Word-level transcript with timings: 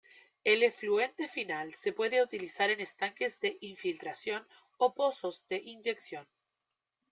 El 0.43 0.63
efluente 0.63 1.27
final 1.27 1.75
se 1.75 1.93
puede 1.93 2.23
utilizar 2.23 2.71
en 2.71 2.79
estanques 2.81 3.39
de 3.39 3.59
infiltración 3.61 4.43
o 4.79 4.95
pozos 4.95 5.45
de 5.47 5.57
inyección. 5.63 6.27